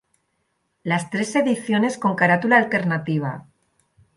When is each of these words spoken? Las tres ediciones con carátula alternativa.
Las 0.81 1.11
tres 1.11 1.35
ediciones 1.35 1.99
con 1.99 2.15
carátula 2.15 2.57
alternativa. 2.57 3.45